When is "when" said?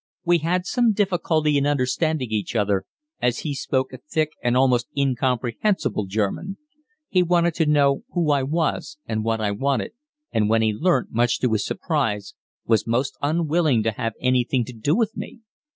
10.49-10.63